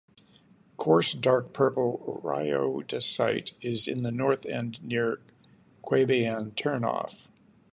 [0.77, 5.21] Coarse dark purple rhyodacite is in the north end near
[5.83, 7.27] Queanbeyan turn off.